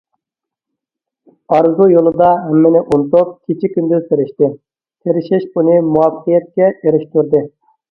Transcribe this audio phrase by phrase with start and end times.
[1.55, 7.47] ئارزۇ يولىدا ھەممىنى ئۇنتۇپ، كېچە- كۈندۈز تىرىشتى، تىرىشىش ئۇنى مۇۋەپپەقىيەتكە ئېرىشتۈردى.